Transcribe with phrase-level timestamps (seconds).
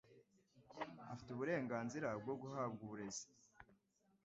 [1.13, 3.25] afite uburenganzira bwo guhabwa uburezi